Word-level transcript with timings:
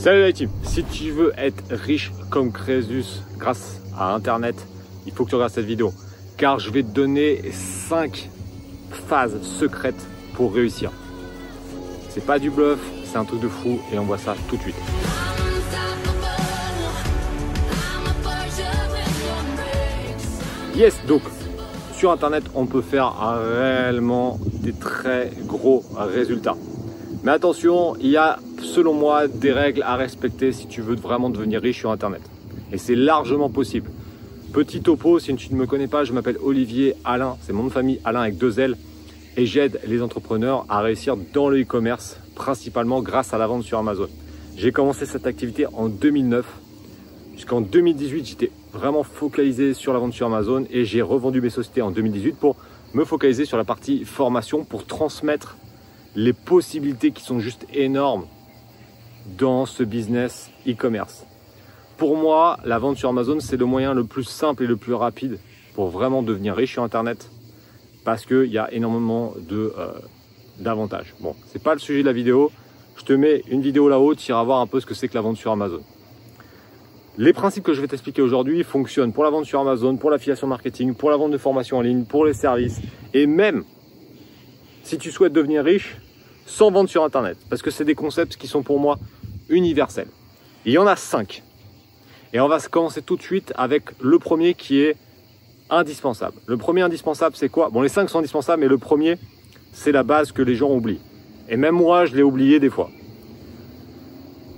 Salut 0.00 0.22
la 0.22 0.32
team 0.32 0.48
Si 0.62 0.82
tu 0.82 1.10
veux 1.10 1.30
être 1.36 1.62
riche 1.72 2.10
comme 2.30 2.52
Crésus 2.52 3.20
grâce 3.36 3.82
à 3.94 4.14
Internet, 4.14 4.56
il 5.06 5.12
faut 5.12 5.26
que 5.26 5.28
tu 5.28 5.34
regardes 5.34 5.52
cette 5.52 5.66
vidéo. 5.66 5.92
Car 6.38 6.58
je 6.58 6.70
vais 6.70 6.82
te 6.82 6.88
donner 6.88 7.42
5 7.52 8.30
phases 8.90 9.42
secrètes 9.42 10.06
pour 10.32 10.54
réussir. 10.54 10.90
C'est 12.08 12.24
pas 12.24 12.38
du 12.38 12.48
bluff, 12.48 12.78
c'est 13.04 13.18
un 13.18 13.26
truc 13.26 13.40
de 13.42 13.48
fou 13.48 13.78
et 13.92 13.98
on 13.98 14.04
voit 14.04 14.16
ça 14.16 14.34
tout 14.48 14.56
de 14.56 14.62
suite. 14.62 14.74
Yes, 20.76 20.98
donc 21.06 21.20
sur 21.92 22.10
Internet, 22.10 22.44
on 22.54 22.64
peut 22.64 22.80
faire 22.80 23.12
réellement 23.18 24.40
des 24.62 24.72
très 24.72 25.30
gros 25.44 25.84
résultats. 25.94 26.56
Mais 27.22 27.32
attention, 27.32 27.96
il 28.00 28.08
y 28.08 28.16
a 28.16 28.38
selon 28.62 28.94
moi 28.94 29.28
des 29.28 29.52
règles 29.52 29.82
à 29.82 29.96
respecter 29.96 30.52
si 30.52 30.66
tu 30.66 30.80
veux 30.80 30.96
vraiment 30.96 31.30
devenir 31.30 31.60
riche 31.60 31.78
sur 31.78 31.90
Internet. 31.90 32.22
Et 32.72 32.78
c'est 32.78 32.94
largement 32.94 33.50
possible. 33.50 33.90
Petit 34.52 34.80
topo, 34.80 35.18
si 35.18 35.34
tu 35.36 35.52
ne 35.52 35.58
me 35.58 35.66
connais 35.66 35.86
pas, 35.86 36.04
je 36.04 36.12
m'appelle 36.12 36.38
Olivier 36.42 36.94
Alain, 37.04 37.36
c'est 37.42 37.52
mon 37.52 37.62
nom 37.62 37.68
de 37.68 37.72
famille 37.72 38.00
Alain 38.04 38.22
avec 38.22 38.36
deux 38.36 38.58
L. 38.58 38.76
Et 39.36 39.46
j'aide 39.46 39.80
les 39.86 40.02
entrepreneurs 40.02 40.66
à 40.68 40.80
réussir 40.80 41.16
dans 41.32 41.48
le 41.48 41.62
e-commerce, 41.62 42.18
principalement 42.34 43.00
grâce 43.00 43.32
à 43.32 43.38
la 43.38 43.46
vente 43.46 43.62
sur 43.62 43.78
Amazon. 43.78 44.08
J'ai 44.56 44.72
commencé 44.72 45.06
cette 45.06 45.26
activité 45.26 45.66
en 45.72 45.88
2009. 45.88 46.44
Jusqu'en 47.36 47.60
2018, 47.60 48.24
j'étais 48.26 48.50
vraiment 48.72 49.04
focalisé 49.04 49.72
sur 49.72 49.92
la 49.92 49.98
vente 49.98 50.12
sur 50.12 50.26
Amazon 50.26 50.64
et 50.70 50.84
j'ai 50.84 51.00
revendu 51.00 51.40
mes 51.40 51.50
sociétés 51.50 51.82
en 51.82 51.90
2018 51.90 52.36
pour 52.36 52.56
me 52.92 53.04
focaliser 53.04 53.44
sur 53.44 53.56
la 53.56 53.64
partie 53.64 54.04
formation 54.04 54.64
pour 54.64 54.84
transmettre 54.84 55.56
les 56.16 56.32
possibilités 56.32 57.12
qui 57.12 57.22
sont 57.22 57.38
juste 57.38 57.66
énormes 57.72 58.26
dans 59.26 59.66
ce 59.66 59.82
business 59.82 60.50
e-commerce. 60.66 61.26
Pour 61.96 62.16
moi, 62.16 62.58
la 62.64 62.78
vente 62.78 62.96
sur 62.96 63.08
Amazon, 63.10 63.40
c'est 63.40 63.56
le 63.56 63.66
moyen 63.66 63.92
le 63.92 64.04
plus 64.04 64.24
simple 64.24 64.64
et 64.64 64.66
le 64.66 64.76
plus 64.76 64.94
rapide 64.94 65.38
pour 65.74 65.88
vraiment 65.88 66.22
devenir 66.22 66.56
riche 66.56 66.72
sur 66.72 66.82
Internet 66.82 67.30
parce 68.04 68.24
qu'il 68.24 68.46
y 68.46 68.58
a 68.58 68.72
énormément 68.72 69.34
de 69.38 69.72
euh, 69.78 69.92
d'avantages. 70.58 71.14
Bon, 71.20 71.34
c'est 71.46 71.62
pas 71.62 71.74
le 71.74 71.80
sujet 71.80 72.00
de 72.00 72.06
la 72.06 72.12
vidéo. 72.12 72.50
Je 72.96 73.04
te 73.04 73.12
mets 73.12 73.42
une 73.48 73.60
vidéo 73.60 73.88
là-haut, 73.88 74.14
tu 74.14 74.30
iras 74.30 74.42
voir 74.44 74.60
un 74.60 74.66
peu 74.66 74.80
ce 74.80 74.86
que 74.86 74.94
c'est 74.94 75.08
que 75.08 75.14
la 75.14 75.20
vente 75.20 75.36
sur 75.36 75.52
Amazon. 75.52 75.80
Les 77.18 77.32
principes 77.32 77.64
que 77.64 77.74
je 77.74 77.80
vais 77.80 77.88
t'expliquer 77.88 78.22
aujourd'hui 78.22 78.62
fonctionnent 78.62 79.12
pour 79.12 79.24
la 79.24 79.30
vente 79.30 79.44
sur 79.44 79.60
Amazon, 79.60 79.96
pour 79.96 80.10
l'affiliation 80.10 80.46
marketing, 80.46 80.94
pour 80.94 81.10
la 81.10 81.16
vente 81.16 81.32
de 81.32 81.38
formation 81.38 81.78
en 81.78 81.80
ligne, 81.80 82.04
pour 82.04 82.24
les 82.24 82.34
services 82.34 82.80
et 83.14 83.26
même 83.26 83.64
si 84.82 84.98
tu 84.98 85.10
souhaites 85.10 85.32
devenir 85.32 85.64
riche 85.64 85.98
sans 86.46 86.70
vendre 86.70 86.88
sur 86.88 87.04
Internet. 87.04 87.38
Parce 87.48 87.62
que 87.62 87.70
c'est 87.70 87.84
des 87.84 87.94
concepts 87.94 88.36
qui 88.36 88.46
sont 88.46 88.62
pour 88.62 88.80
moi 88.80 88.98
universels. 89.48 90.08
Il 90.64 90.72
y 90.72 90.78
en 90.78 90.86
a 90.86 90.96
cinq. 90.96 91.42
Et 92.32 92.40
on 92.40 92.48
va 92.48 92.60
commencer 92.60 93.02
tout 93.02 93.16
de 93.16 93.22
suite 93.22 93.52
avec 93.56 93.84
le 94.00 94.18
premier 94.18 94.54
qui 94.54 94.80
est 94.80 94.96
indispensable. 95.68 96.36
Le 96.46 96.56
premier 96.56 96.82
indispensable, 96.82 97.36
c'est 97.36 97.48
quoi? 97.48 97.70
Bon, 97.70 97.82
les 97.82 97.88
cinq 97.88 98.08
sont 98.10 98.18
indispensables, 98.18 98.60
mais 98.62 98.68
le 98.68 98.78
premier, 98.78 99.16
c'est 99.72 99.92
la 99.92 100.02
base 100.02 100.32
que 100.32 100.42
les 100.42 100.54
gens 100.54 100.70
oublient. 100.70 101.00
Et 101.48 101.56
même 101.56 101.74
moi, 101.74 102.06
je 102.06 102.14
l'ai 102.14 102.22
oublié 102.22 102.60
des 102.60 102.70
fois. 102.70 102.90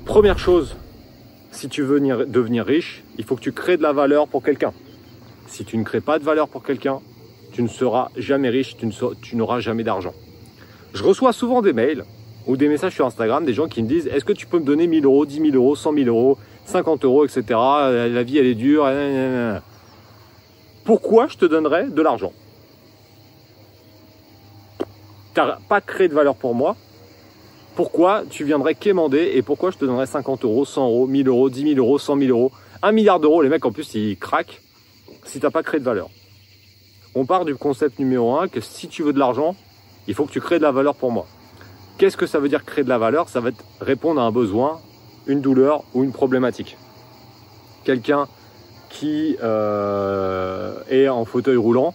Première 0.05 0.39
chose, 0.39 0.77
si 1.51 1.69
tu 1.69 1.83
veux 1.83 2.01
devenir 2.27 2.67
riche, 2.67 3.05
il 3.19 3.25
faut 3.25 3.37
que 3.37 3.41
tu 3.41 3.53
crées 3.53 3.77
de 3.77 3.83
la 3.83 3.93
valeur 3.93 4.29
pour 4.29 4.43
quelqu'un. 4.43 4.73
Si 5.47 5.65
tu 5.65 5.77
ne 5.77 5.85
crées 5.85 6.01
pas 6.01 6.19
de 6.19 6.25
valeur 6.25 6.49
pour 6.49 6.63
quelqu'un, 6.63 7.01
tu 7.53 7.63
ne 7.63 7.69
seras 7.69 8.09
jamais 8.17 8.49
riche, 8.49 8.77
tu 8.77 9.37
n'auras 9.37 9.61
jamais 9.61 9.85
d'argent. 9.85 10.15
Je 10.95 11.03
reçois 11.03 11.33
souvent 11.33 11.62
des 11.62 11.73
mails 11.73 12.05
ou 12.47 12.57
des 12.57 12.69
messages 12.69 12.95
sur 12.95 13.07
Instagram 13.07 13.45
des 13.45 13.55
gens 13.55 13.69
qui 13.69 13.83
me 13.83 13.89
disent 13.89 14.09
est-ce 14.09 14.25
que 14.25 14.33
tu 14.33 14.47
peux 14.47 14.59
me 14.59 14.65
donner 14.65 14.87
1000 14.87 15.05
euros, 15.05 15.25
10 15.25 15.37
000 15.41 15.55
euros, 15.55 15.75
100 15.75 15.95
000 15.95 16.07
euros, 16.07 16.39
50 16.67 17.05
euros, 17.05 17.25
etc. 17.25 17.45
La 17.48 18.23
vie 18.23 18.39
elle 18.39 18.47
est 18.47 18.55
dure. 18.55 18.89
Pourquoi 20.85 21.29
je 21.29 21.39
te 21.39 21.45
donnerais 21.45 21.89
de 21.89 22.03
l'argent? 22.03 22.33
Tu 25.35 25.41
n'as 25.41 25.58
pas 25.69 25.80
créé 25.80 26.08
de 26.08 26.14
valeur 26.14 26.35
pour 26.35 26.55
moi. 26.55 26.77
Pourquoi 27.74 28.24
tu 28.29 28.45
viendrais 28.45 28.74
quémander 28.74 29.33
et 29.35 29.41
pourquoi 29.41 29.70
je 29.70 29.79
te 29.79 29.86
donnerais 29.86 30.07
50 30.07 30.45
euros, 30.45 30.67
100 30.67 30.85
euros, 30.85 31.07
1000 31.07 31.29
euros, 31.29 31.48
10 31.48 31.74
000 31.74 31.79
euros, 31.79 31.98
100 31.98 32.19
000 32.19 32.29
euros, 32.29 32.53
1 32.83 32.92
milliard 32.92 33.19
d'euros? 33.19 33.41
Les 33.41 33.48
mecs 33.48 33.64
en 33.64 33.73
plus 33.73 33.95
ils 33.95 34.19
craquent 34.19 34.61
si 35.24 35.39
tu 35.41 35.47
n'as 35.47 35.51
pas 35.51 35.63
créé 35.63 35.80
de 35.80 35.85
valeur. 35.85 36.11
On 37.14 37.24
part 37.24 37.47
du 37.47 37.55
concept 37.55 37.98
numéro 37.98 38.36
1 38.36 38.48
que 38.48 38.61
si 38.61 38.89
tu 38.89 39.03
veux 39.03 39.14
de 39.14 39.19
l'argent, 39.19 39.57
il 40.08 40.14
faut 40.14 40.24
que 40.24 40.33
tu 40.33 40.40
crées 40.40 40.58
de 40.58 40.63
la 40.63 40.73
valeur 40.73 40.95
pour 40.95 41.13
moi. 41.13 41.27
Qu'est-ce 41.98 42.17
que 42.17 42.27
ça 42.27 42.39
veut 42.39 42.48
dire 42.48 42.64
créer 42.64 42.85
de 42.85 42.89
la 42.89 42.98
valeur? 42.98 43.29
Ça 43.29 43.40
va 43.40 43.51
répondre 43.80 44.20
à 44.20 44.24
un 44.24 44.33
besoin, 44.33 44.80
une 45.27 45.40
douleur 45.40 45.85
ou 45.95 46.02
une 46.05 46.13
problématique. 46.13 46.77
Quelqu'un 47.85 48.29
qui 48.89 49.36
euh, 49.42 50.74
est 50.91 51.08
en 51.08 51.24
fauteuil 51.24 51.57
roulant, 51.57 51.95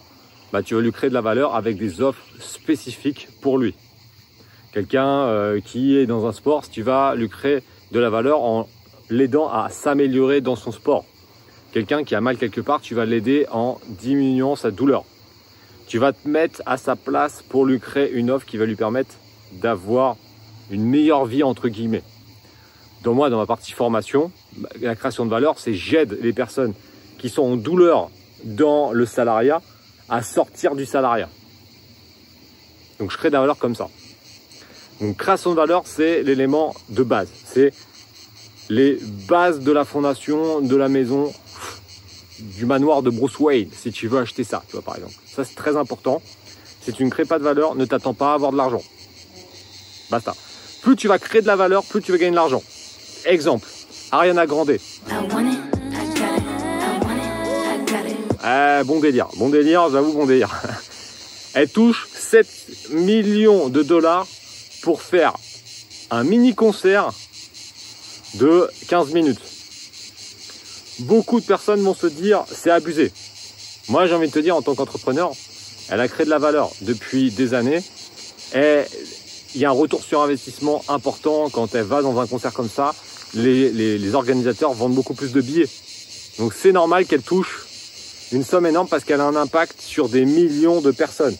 bah, 0.52 0.62
tu 0.62 0.74
vas 0.74 0.80
lui 0.80 0.92
créer 0.92 1.10
de 1.10 1.14
la 1.14 1.20
valeur 1.20 1.54
avec 1.54 1.76
des 1.76 2.00
offres 2.00 2.22
spécifiques 2.40 3.28
pour 3.40 3.58
lui. 3.58 3.74
Quelqu'un 4.72 5.06
euh, 5.06 5.60
qui 5.60 5.96
est 5.96 6.06
dans 6.06 6.26
un 6.26 6.32
sport, 6.32 6.68
tu 6.68 6.82
vas 6.82 7.14
lui 7.14 7.28
créer 7.28 7.62
de 7.92 8.00
la 8.00 8.10
valeur 8.10 8.42
en 8.42 8.68
l'aidant 9.10 9.48
à 9.48 9.68
s'améliorer 9.70 10.40
dans 10.40 10.56
son 10.56 10.72
sport. 10.72 11.04
Quelqu'un 11.72 12.04
qui 12.04 12.14
a 12.14 12.20
mal 12.20 12.36
quelque 12.36 12.60
part, 12.60 12.80
tu 12.80 12.94
vas 12.94 13.04
l'aider 13.04 13.46
en 13.50 13.78
diminuant 13.88 14.56
sa 14.56 14.70
douleur. 14.70 15.04
Tu 15.88 15.96
vas 15.96 16.12
te 16.12 16.28
mettre 16.28 16.62
à 16.66 16.76
sa 16.76 16.96
place 16.96 17.42
pour 17.48 17.64
lui 17.64 17.80
créer 17.80 18.12
une 18.12 18.30
offre 18.30 18.44
qui 18.44 18.58
va 18.58 18.66
lui 18.66 18.76
permettre 18.76 19.14
d'avoir 19.52 20.16
une 20.70 20.84
meilleure 20.84 21.24
vie 21.24 21.42
entre 21.42 21.68
guillemets. 21.68 22.02
Dans 23.02 23.14
moi, 23.14 23.30
dans 23.30 23.38
ma 23.38 23.46
partie 23.46 23.72
formation, 23.72 24.30
la 24.82 24.94
création 24.94 25.24
de 25.24 25.30
valeur, 25.30 25.58
c'est 25.58 25.72
j'aide 25.72 26.18
les 26.20 26.34
personnes 26.34 26.74
qui 27.16 27.30
sont 27.30 27.42
en 27.42 27.56
douleur 27.56 28.10
dans 28.44 28.92
le 28.92 29.06
salariat 29.06 29.62
à 30.10 30.22
sortir 30.22 30.74
du 30.74 30.84
salariat. 30.84 31.30
Donc 32.98 33.10
je 33.10 33.16
crée 33.16 33.30
de 33.30 33.34
la 33.34 33.40
valeur 33.40 33.56
comme 33.56 33.74
ça. 33.74 33.88
Donc 35.00 35.16
création 35.16 35.52
de 35.52 35.56
valeur, 35.56 35.84
c'est 35.86 36.22
l'élément 36.22 36.74
de 36.90 37.02
base. 37.02 37.30
C'est 37.46 37.72
les 38.68 38.98
bases 39.26 39.60
de 39.60 39.72
la 39.72 39.86
fondation 39.86 40.60
de 40.60 40.76
la 40.76 40.90
maison 40.90 41.32
du 42.38 42.66
manoir 42.66 43.02
de 43.02 43.10
Bruce 43.10 43.38
Wayne, 43.38 43.68
si 43.76 43.90
tu 43.92 44.08
veux 44.08 44.18
acheter 44.18 44.44
ça, 44.44 44.62
tu 44.66 44.72
vois, 44.72 44.82
par 44.82 44.96
exemple. 44.96 45.14
Ça, 45.26 45.44
c'est 45.44 45.54
très 45.54 45.76
important. 45.76 46.22
Si 46.82 46.92
tu 46.92 47.04
ne 47.04 47.10
crées 47.10 47.24
pas 47.24 47.38
de 47.38 47.44
valeur, 47.44 47.74
ne 47.74 47.84
t'attends 47.84 48.14
pas 48.14 48.32
à 48.32 48.34
avoir 48.34 48.52
de 48.52 48.56
l'argent. 48.56 48.82
Basta. 50.10 50.34
Plus 50.82 50.96
tu 50.96 51.08
vas 51.08 51.18
créer 51.18 51.42
de 51.42 51.46
la 51.46 51.56
valeur, 51.56 51.84
plus 51.84 52.00
tu 52.00 52.12
vas 52.12 52.18
gagner 52.18 52.30
de 52.30 52.36
l'argent. 52.36 52.62
Exemple, 53.26 53.66
Ariana 54.10 54.46
Grande. 54.46 54.78
Eh, 58.44 58.84
bon 58.84 59.00
délire, 59.00 59.28
bon 59.36 59.48
délire, 59.48 59.90
j'avoue, 59.90 60.12
bon 60.12 60.26
délire. 60.26 60.62
Elle 61.54 61.68
touche 61.68 62.08
7 62.12 62.46
millions 62.90 63.68
de 63.68 63.82
dollars 63.82 64.26
pour 64.82 65.02
faire 65.02 65.34
un 66.10 66.24
mini 66.24 66.54
concert 66.54 67.12
de 68.34 68.70
15 68.88 69.12
minutes 69.12 69.40
beaucoup 71.00 71.40
de 71.40 71.46
personnes 71.46 71.80
vont 71.80 71.94
se 71.94 72.06
dire 72.06 72.44
c'est 72.50 72.70
abusé. 72.70 73.12
Moi, 73.88 74.06
j'ai 74.06 74.14
envie 74.14 74.28
de 74.28 74.32
te 74.32 74.38
dire, 74.38 74.54
en 74.54 74.62
tant 74.62 74.74
qu'entrepreneur, 74.74 75.32
elle 75.88 76.00
a 76.00 76.08
créé 76.08 76.26
de 76.26 76.30
la 76.30 76.38
valeur 76.38 76.70
depuis 76.82 77.30
des 77.30 77.54
années 77.54 77.82
et 78.54 78.82
il 79.54 79.60
y 79.60 79.64
a 79.64 79.70
un 79.70 79.72
retour 79.72 80.02
sur 80.02 80.20
investissement 80.20 80.84
important 80.88 81.48
quand 81.50 81.74
elle 81.74 81.84
va 81.84 82.02
dans 82.02 82.18
un 82.20 82.26
concert 82.26 82.52
comme 82.52 82.68
ça. 82.68 82.94
Les, 83.34 84.14
organisateurs 84.14 84.72
vendent 84.72 84.94
beaucoup 84.94 85.14
plus 85.14 85.32
de 85.32 85.40
billets. 85.40 85.68
Donc 86.38 86.52
c'est 86.54 86.72
normal 86.72 87.06
qu'elle 87.06 87.22
touche 87.22 87.66
une 88.32 88.44
somme 88.44 88.66
énorme 88.66 88.88
parce 88.88 89.04
qu'elle 89.04 89.20
a 89.20 89.24
un 89.24 89.36
impact 89.36 89.80
sur 89.80 90.08
des 90.08 90.24
millions 90.24 90.80
de 90.80 90.90
personnes. 90.90 91.36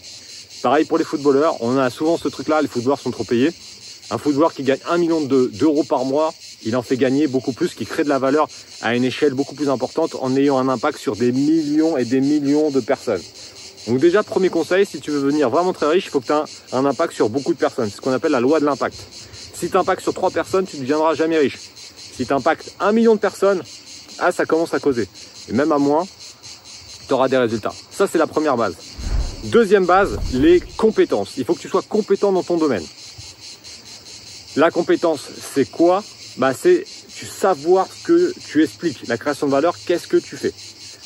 Pareil 0.62 0.86
pour 0.86 0.98
les 0.98 1.04
footballeurs, 1.04 1.62
on 1.62 1.76
a 1.76 1.90
souvent 1.90 2.16
ce 2.16 2.28
truc-là, 2.28 2.62
les 2.62 2.68
footballeurs 2.68 2.98
sont 2.98 3.10
trop 3.10 3.24
payés. 3.24 3.52
Un 4.10 4.16
footballeur 4.16 4.54
qui 4.54 4.62
gagne 4.62 4.80
un 4.88 4.96
million 4.96 5.20
d'euros 5.20 5.84
par 5.84 6.04
mois, 6.04 6.32
il 6.64 6.76
en 6.76 6.82
fait 6.82 6.96
gagner 6.96 7.26
beaucoup 7.26 7.52
plus, 7.52 7.74
qui 7.74 7.86
crée 7.86 8.04
de 8.04 8.08
la 8.08 8.18
valeur 8.18 8.48
à 8.82 8.94
une 8.94 9.04
échelle 9.04 9.34
beaucoup 9.34 9.54
plus 9.54 9.68
importante 9.68 10.16
en 10.20 10.36
ayant 10.36 10.58
un 10.58 10.68
impact 10.68 10.98
sur 10.98 11.16
des 11.16 11.32
millions 11.32 11.96
et 11.96 12.04
des 12.04 12.20
millions 12.20 12.70
de 12.70 12.80
personnes. 12.80 13.22
Donc 13.86 14.00
déjà, 14.00 14.22
premier 14.22 14.50
conseil, 14.50 14.84
si 14.84 15.00
tu 15.00 15.10
veux 15.10 15.20
devenir 15.20 15.48
vraiment 15.48 15.72
très 15.72 15.86
riche, 15.86 16.06
il 16.06 16.10
faut 16.10 16.20
que 16.20 16.26
tu 16.26 16.32
aies 16.32 16.76
un, 16.76 16.84
impact 16.84 17.14
sur 17.14 17.28
beaucoup 17.28 17.54
de 17.54 17.58
personnes. 17.58 17.88
C'est 17.88 17.96
ce 17.96 18.00
qu'on 18.00 18.12
appelle 18.12 18.32
la 18.32 18.40
loi 18.40 18.60
de 18.60 18.64
l'impact. 18.64 18.96
Si 19.54 19.70
tu 19.70 19.76
impactes 19.76 20.02
sur 20.02 20.12
trois 20.12 20.30
personnes, 20.30 20.66
tu 20.66 20.76
ne 20.76 20.82
deviendras 20.82 21.14
jamais 21.14 21.38
riche. 21.38 21.58
Si 22.16 22.26
tu 22.26 22.32
impactes 22.32 22.74
un 22.80 22.92
million 22.92 23.14
de 23.14 23.20
personnes, 23.20 23.62
ah, 24.18 24.32
ça 24.32 24.44
commence 24.44 24.74
à 24.74 24.80
causer. 24.80 25.08
Et 25.48 25.52
même 25.52 25.72
à 25.72 25.78
moins, 25.78 26.06
tu 27.06 27.14
auras 27.14 27.28
des 27.28 27.38
résultats. 27.38 27.72
Ça, 27.90 28.06
c'est 28.06 28.18
la 28.18 28.26
première 28.26 28.56
base. 28.56 28.74
Deuxième 29.44 29.86
base, 29.86 30.18
les 30.34 30.60
compétences. 30.76 31.36
Il 31.36 31.44
faut 31.44 31.54
que 31.54 31.60
tu 31.60 31.68
sois 31.68 31.82
compétent 31.82 32.32
dans 32.32 32.42
ton 32.42 32.56
domaine. 32.56 32.84
La 34.56 34.70
compétence, 34.70 35.20
c'est 35.54 35.70
quoi? 35.70 36.02
Bah, 36.38 36.54
c'est 36.54 36.84
savoir 37.26 37.88
que 38.04 38.32
tu 38.46 38.62
expliques 38.62 39.06
la 39.06 39.16
création 39.16 39.46
de 39.46 39.52
valeur, 39.52 39.76
qu'est-ce 39.86 40.06
que 40.06 40.16
tu 40.16 40.36
fais. 40.36 40.52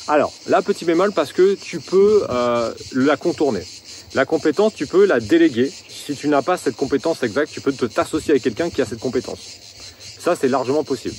Alors, 0.07 0.33
là, 0.47 0.61
petit 0.61 0.85
bémol, 0.85 1.11
parce 1.11 1.31
que 1.31 1.55
tu 1.55 1.79
peux 1.79 2.25
euh, 2.29 2.73
la 2.93 3.17
contourner. 3.17 3.63
La 4.13 4.25
compétence, 4.25 4.73
tu 4.75 4.85
peux 4.85 5.05
la 5.05 5.19
déléguer. 5.19 5.71
Si 5.89 6.15
tu 6.15 6.27
n'as 6.27 6.41
pas 6.41 6.57
cette 6.57 6.75
compétence 6.75 7.23
exacte, 7.23 7.51
tu 7.51 7.61
peux 7.61 7.71
t'associer 7.73 8.31
avec 8.31 8.43
quelqu'un 8.43 8.69
qui 8.69 8.81
a 8.81 8.85
cette 8.85 8.99
compétence. 8.99 9.39
Ça, 10.19 10.35
c'est 10.39 10.49
largement 10.49 10.83
possible. 10.83 11.15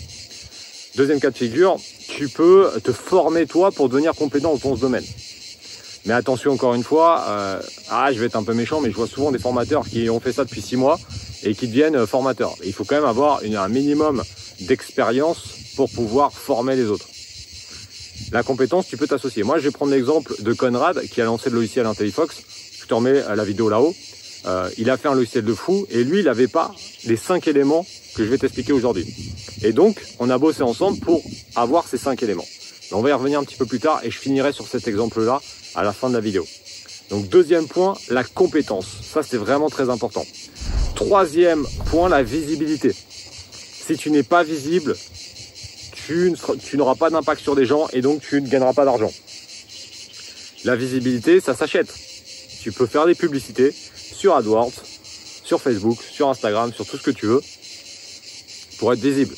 Deuxième 0.96 1.18
cas 1.18 1.30
de 1.30 1.36
figure, 1.36 1.76
tu 2.08 2.28
peux 2.28 2.70
te 2.82 2.92
former 2.92 3.46
toi 3.46 3.72
pour 3.72 3.88
devenir 3.88 4.14
compétent 4.14 4.52
dans 4.52 4.58
ton 4.58 4.74
domaine. 4.76 5.04
Mais 6.06 6.12
attention 6.12 6.52
encore 6.52 6.74
une 6.74 6.82
fois, 6.82 7.24
euh, 7.28 7.62
ah, 7.90 8.12
je 8.12 8.18
vais 8.18 8.26
être 8.26 8.36
un 8.36 8.44
peu 8.44 8.54
méchant, 8.54 8.80
mais 8.80 8.90
je 8.90 8.96
vois 8.96 9.06
souvent 9.06 9.32
des 9.32 9.38
formateurs 9.38 9.88
qui 9.88 10.10
ont 10.10 10.20
fait 10.20 10.32
ça 10.32 10.44
depuis 10.44 10.60
six 10.60 10.76
mois 10.76 10.98
et 11.42 11.54
qui 11.54 11.66
deviennent 11.68 11.96
euh, 11.96 12.06
formateurs. 12.06 12.54
Il 12.64 12.72
faut 12.72 12.84
quand 12.84 12.96
même 12.96 13.04
avoir 13.04 13.40
un 13.42 13.68
minimum 13.68 14.22
d'expérience 14.60 15.54
pour 15.76 15.90
pouvoir 15.90 16.32
former 16.32 16.76
les 16.76 16.86
autres. 16.86 17.08
La 18.32 18.42
compétence, 18.42 18.86
tu 18.86 18.96
peux 18.96 19.06
t'associer. 19.06 19.42
Moi, 19.42 19.58
je 19.58 19.64
vais 19.64 19.70
prendre 19.70 19.92
l'exemple 19.92 20.34
de 20.40 20.52
Conrad 20.52 21.00
qui 21.08 21.20
a 21.20 21.24
lancé 21.24 21.50
le 21.50 21.56
logiciel 21.56 21.86
IntelliFox. 21.86 22.42
Je 22.80 22.86
te 22.86 22.94
remets 22.94 23.22
la 23.34 23.44
vidéo 23.44 23.68
là-haut. 23.68 23.94
Euh, 24.46 24.68
il 24.76 24.90
a 24.90 24.96
fait 24.96 25.08
un 25.08 25.14
logiciel 25.14 25.44
de 25.44 25.54
fou 25.54 25.86
et 25.90 26.04
lui, 26.04 26.20
il 26.20 26.24
n'avait 26.26 26.48
pas 26.48 26.70
les 27.04 27.16
cinq 27.16 27.48
éléments 27.48 27.86
que 28.14 28.24
je 28.24 28.28
vais 28.28 28.38
t'expliquer 28.38 28.72
aujourd'hui. 28.72 29.06
Et 29.62 29.72
donc, 29.72 30.02
on 30.18 30.28
a 30.30 30.38
bossé 30.38 30.62
ensemble 30.62 30.98
pour 30.98 31.22
avoir 31.56 31.88
ces 31.88 31.96
cinq 31.98 32.22
éléments. 32.22 32.46
On 32.92 33.00
va 33.00 33.10
y 33.10 33.12
revenir 33.12 33.40
un 33.40 33.44
petit 33.44 33.56
peu 33.56 33.66
plus 33.66 33.80
tard 33.80 34.00
et 34.04 34.10
je 34.10 34.18
finirai 34.18 34.52
sur 34.52 34.66
cet 34.68 34.86
exemple-là 34.88 35.40
à 35.74 35.82
la 35.82 35.92
fin 35.92 36.08
de 36.08 36.14
la 36.14 36.20
vidéo. 36.20 36.46
Donc 37.10 37.28
deuxième 37.28 37.66
point, 37.66 37.94
la 38.08 38.24
compétence. 38.24 38.86
Ça, 39.02 39.22
c'est 39.22 39.36
vraiment 39.36 39.68
très 39.68 39.90
important. 39.90 40.24
Troisième 40.94 41.66
point, 41.86 42.08
la 42.08 42.22
visibilité. 42.22 42.94
Si 43.52 43.96
tu 43.96 44.10
n'es 44.10 44.22
pas 44.22 44.42
visible, 44.42 44.96
tu 46.06 46.32
n'auras 46.74 46.94
pas 46.94 47.10
d'impact 47.10 47.40
sur 47.42 47.56
des 47.56 47.66
gens 47.66 47.88
et 47.92 48.00
donc 48.00 48.22
tu 48.22 48.40
ne 48.40 48.48
gagneras 48.48 48.72
pas 48.72 48.84
d'argent. 48.84 49.12
La 50.64 50.76
visibilité, 50.76 51.40
ça 51.40 51.54
s'achète. 51.54 51.92
Tu 52.62 52.72
peux 52.72 52.86
faire 52.86 53.06
des 53.06 53.14
publicités 53.14 53.74
sur 53.94 54.34
AdWords, 54.34 54.72
sur 55.44 55.60
Facebook, 55.60 55.98
sur 56.02 56.30
Instagram, 56.30 56.72
sur 56.72 56.86
tout 56.86 56.96
ce 56.96 57.02
que 57.02 57.10
tu 57.10 57.26
veux 57.26 57.42
pour 58.78 58.92
être 58.92 59.00
visible. 59.00 59.34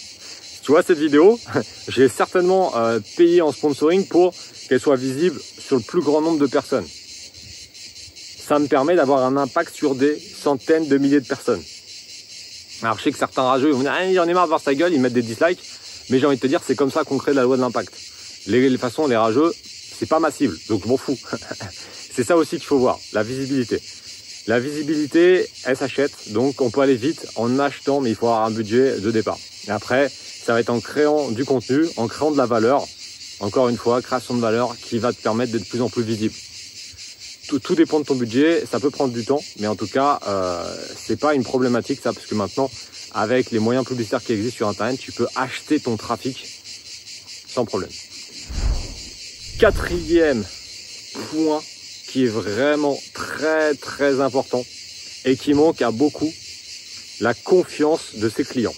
Tu 0.66 0.72
vois 0.72 0.82
cette 0.82 0.98
vidéo, 0.98 1.38
j'ai 1.88 2.08
certainement 2.08 2.76
euh, 2.76 2.98
payé 3.16 3.40
en 3.40 3.52
sponsoring 3.52 4.04
pour 4.04 4.34
qu'elle 4.68 4.80
soit 4.80 4.96
visible 4.96 5.40
sur 5.40 5.76
le 5.76 5.82
plus 5.82 6.00
grand 6.00 6.20
nombre 6.20 6.40
de 6.40 6.46
personnes. 6.48 6.84
Ça 6.84 8.58
me 8.58 8.66
permet 8.66 8.96
d'avoir 8.96 9.24
un 9.24 9.36
impact 9.36 9.72
sur 9.72 9.94
des 9.94 10.18
centaines 10.18 10.88
de 10.88 10.98
milliers 10.98 11.20
de 11.20 11.26
personnes. 11.26 11.62
Alors 12.82 12.98
je 12.98 13.04
sais 13.04 13.12
que 13.12 13.18
certains 13.18 13.42
rageux 13.42 13.70
vont 13.70 13.82
dire 13.82 13.94
ah, 13.96 14.12
j'en 14.12 14.26
ai 14.26 14.34
marre 14.34 14.46
de 14.46 14.48
voir 14.48 14.60
sa 14.60 14.74
gueule, 14.74 14.92
ils 14.92 15.00
mettent 15.00 15.12
des 15.12 15.22
dislikes, 15.22 15.62
mais 16.10 16.18
j'ai 16.18 16.26
envie 16.26 16.34
de 16.34 16.42
te 16.42 16.48
dire 16.48 16.60
c'est 16.66 16.74
comme 16.74 16.90
ça 16.90 17.04
qu'on 17.04 17.18
crée 17.18 17.32
la 17.32 17.44
loi 17.44 17.56
de 17.56 17.62
l'impact. 17.62 17.94
Les, 18.48 18.68
les 18.68 18.76
façons, 18.76 19.06
les 19.06 19.16
rageux, 19.16 19.52
c'est 19.96 20.08
pas 20.08 20.18
massive, 20.18 20.58
donc 20.68 20.82
je 20.82 20.88
m'en 20.88 20.96
fous. 20.96 21.16
c'est 22.12 22.24
ça 22.24 22.36
aussi 22.36 22.56
qu'il 22.56 22.66
faut 22.66 22.80
voir, 22.80 22.98
la 23.12 23.22
visibilité. 23.22 23.80
La 24.46 24.60
visibilité, 24.60 25.48
elle 25.64 25.76
s'achète, 25.76 26.32
donc 26.32 26.60
on 26.60 26.70
peut 26.70 26.80
aller 26.80 26.94
vite 26.94 27.26
en 27.34 27.58
achetant, 27.58 28.00
mais 28.00 28.10
il 28.10 28.14
faut 28.14 28.28
avoir 28.28 28.44
un 28.44 28.52
budget 28.52 29.00
de 29.00 29.10
départ. 29.10 29.38
Et 29.66 29.70
après, 29.72 30.08
ça 30.08 30.52
va 30.52 30.60
être 30.60 30.70
en 30.70 30.78
créant 30.78 31.32
du 31.32 31.44
contenu, 31.44 31.86
en 31.96 32.06
créant 32.06 32.30
de 32.30 32.36
la 32.36 32.46
valeur, 32.46 32.86
encore 33.40 33.68
une 33.68 33.76
fois, 33.76 34.00
création 34.02 34.34
de 34.34 34.40
valeur 34.40 34.76
qui 34.80 34.98
va 34.98 35.12
te 35.12 35.20
permettre 35.20 35.50
d'être 35.50 35.64
de 35.64 35.68
plus 35.68 35.82
en 35.82 35.88
plus 35.88 36.04
visible. 36.04 36.34
Tout, 37.48 37.74
dépend 37.74 37.98
de 37.98 38.04
ton 38.04 38.14
budget, 38.14 38.64
ça 38.70 38.78
peut 38.78 38.90
prendre 38.90 39.12
du 39.12 39.24
temps, 39.24 39.42
mais 39.58 39.66
en 39.66 39.74
tout 39.74 39.88
cas, 39.88 40.20
euh, 40.28 40.76
c'est 40.96 41.18
pas 41.18 41.34
une 41.34 41.44
problématique 41.44 42.00
ça, 42.00 42.12
parce 42.12 42.26
que 42.26 42.34
maintenant, 42.36 42.70
avec 43.14 43.50
les 43.50 43.58
moyens 43.58 43.84
publicitaires 43.84 44.22
qui 44.22 44.32
existent 44.32 44.56
sur 44.56 44.68
Internet, 44.68 45.00
tu 45.00 45.10
peux 45.10 45.26
acheter 45.34 45.80
ton 45.80 45.96
trafic 45.96 46.46
sans 47.48 47.64
problème. 47.64 47.90
Quatrième 49.58 50.44
point 51.30 51.62
qui 52.08 52.24
est 52.24 52.28
vraiment 52.28 52.98
très 53.12 53.74
très 53.74 54.20
important 54.20 54.64
et 55.24 55.36
qui 55.36 55.54
manque 55.54 55.82
à 55.82 55.90
beaucoup, 55.90 56.32
la 57.20 57.34
confiance 57.34 58.14
de 58.16 58.28
ses 58.28 58.44
clients. 58.44 58.74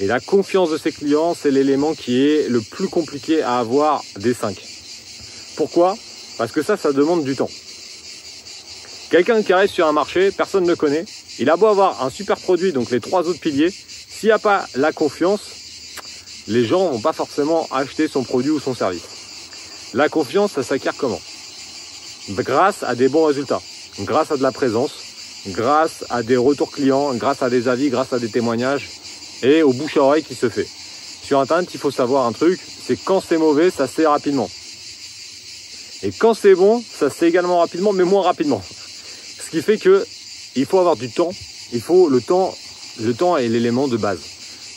Et 0.00 0.06
la 0.06 0.20
confiance 0.20 0.70
de 0.70 0.76
ses 0.76 0.92
clients, 0.92 1.34
c'est 1.40 1.50
l'élément 1.50 1.94
qui 1.94 2.20
est 2.20 2.48
le 2.48 2.60
plus 2.60 2.88
compliqué 2.88 3.42
à 3.42 3.58
avoir 3.58 4.02
des 4.18 4.34
5. 4.34 4.56
Pourquoi? 5.56 5.96
Parce 6.36 6.52
que 6.52 6.62
ça, 6.62 6.76
ça 6.76 6.92
demande 6.92 7.24
du 7.24 7.34
temps. 7.34 7.50
Quelqu'un 9.10 9.42
qui 9.42 9.52
arrive 9.52 9.70
sur 9.70 9.86
un 9.86 9.92
marché, 9.92 10.30
personne 10.32 10.64
ne 10.64 10.70
le 10.70 10.76
connaît. 10.76 11.04
Il 11.38 11.48
a 11.48 11.56
beau 11.56 11.66
avoir 11.66 12.04
un 12.04 12.10
super 12.10 12.38
produit, 12.38 12.72
donc 12.72 12.90
les 12.90 13.00
trois 13.00 13.22
autres 13.22 13.40
piliers. 13.40 13.70
S'il 13.70 14.28
n'y 14.28 14.32
a 14.32 14.38
pas 14.38 14.66
la 14.74 14.92
confiance, 14.92 15.40
les 16.48 16.66
gens 16.66 16.90
vont 16.90 17.00
pas 17.00 17.12
forcément 17.12 17.66
acheter 17.70 18.08
son 18.08 18.24
produit 18.24 18.50
ou 18.50 18.60
son 18.60 18.74
service. 18.74 19.02
La 19.94 20.08
confiance, 20.08 20.52
ça 20.52 20.62
s'acquiert 20.62 20.94
comment? 20.96 21.20
Grâce 22.30 22.82
à 22.82 22.94
des 22.94 23.08
bons 23.08 23.24
résultats, 23.24 23.62
grâce 24.00 24.32
à 24.32 24.36
de 24.36 24.42
la 24.42 24.52
présence, 24.52 24.92
grâce 25.48 26.04
à 26.10 26.22
des 26.22 26.36
retours 26.36 26.72
clients, 26.72 27.14
grâce 27.14 27.42
à 27.42 27.50
des 27.50 27.68
avis, 27.68 27.88
grâce 27.88 28.12
à 28.12 28.18
des 28.18 28.28
témoignages, 28.28 28.90
et 29.42 29.62
au 29.62 29.72
bouche 29.72 29.96
à 29.96 30.02
oreille 30.02 30.24
qui 30.24 30.34
se 30.34 30.48
fait. 30.48 30.66
Sur 31.22 31.40
Internet, 31.40 31.68
il 31.72 31.80
faut 31.80 31.90
savoir 31.90 32.26
un 32.26 32.32
truc, 32.32 32.60
c'est 32.86 32.96
quand 32.96 33.20
c'est 33.20 33.38
mauvais, 33.38 33.70
ça 33.70 33.86
sait 33.86 34.06
rapidement. 34.06 34.50
Et 36.02 36.10
quand 36.12 36.34
c'est 36.34 36.54
bon, 36.54 36.82
ça 36.82 37.10
sait 37.10 37.28
également 37.28 37.58
rapidement, 37.58 37.92
mais 37.92 38.04
moins 38.04 38.22
rapidement. 38.22 38.62
Ce 38.62 39.50
qui 39.50 39.62
fait 39.62 39.78
que 39.78 40.04
il 40.56 40.64
faut 40.64 40.78
avoir 40.78 40.96
du 40.96 41.10
temps. 41.10 41.30
Il 41.72 41.82
faut 41.82 42.08
le 42.08 42.20
temps. 42.20 42.56
Le 42.98 43.12
temps 43.12 43.36
est 43.36 43.48
l'élément 43.48 43.88
de 43.88 43.98
base. 43.98 44.20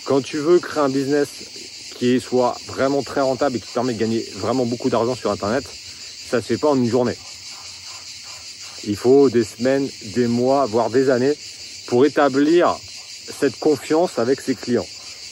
Quand 0.06 0.22
tu 0.22 0.38
veux 0.38 0.60
créer 0.60 0.84
un 0.84 0.90
business 0.90 1.30
qui 1.98 2.20
soit 2.20 2.58
vraiment 2.68 3.02
très 3.02 3.22
rentable 3.22 3.56
et 3.56 3.60
qui 3.60 3.68
te 3.68 3.74
permet 3.74 3.94
de 3.94 4.00
gagner 4.00 4.26
vraiment 4.36 4.66
beaucoup 4.66 4.90
d'argent 4.90 5.16
sur 5.16 5.32
Internet, 5.32 5.64
ça 5.66 6.42
se 6.42 6.48
fait 6.48 6.58
pas 6.58 6.70
en 6.70 6.76
une 6.76 6.90
journée. 6.90 7.16
Il 8.86 8.96
faut 8.96 9.30
des 9.30 9.44
semaines, 9.44 9.88
des 10.16 10.28
mois, 10.28 10.66
voire 10.66 10.90
des 10.90 11.10
années 11.10 11.34
pour 11.88 12.06
établir 12.06 12.76
cette 13.40 13.60
confiance 13.60 14.20
avec 14.20 14.42
ses 14.42 14.56
clients. 14.56 14.86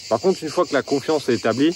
Par 0.10 0.20
contre, 0.20 0.44
une 0.44 0.50
fois 0.50 0.66
que 0.66 0.74
la 0.74 0.84
confiance 0.84 1.30
est 1.30 1.36
établie, 1.36 1.76